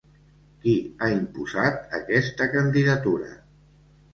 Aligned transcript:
Qui 0.63 0.71
ha 0.99 1.09
imposat 1.17 1.93
aquesta 1.99 2.49
candidatura? 2.55 3.31